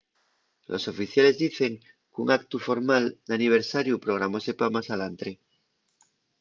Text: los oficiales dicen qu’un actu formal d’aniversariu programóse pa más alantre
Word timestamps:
los 0.71 0.83
oficiales 0.93 1.39
dicen 1.43 1.73
qu’un 2.13 2.29
actu 2.37 2.57
formal 2.67 3.03
d’aniversariu 3.27 3.95
programóse 4.05 4.51
pa 4.59 4.67
más 4.75 4.87
alantre 4.95 5.31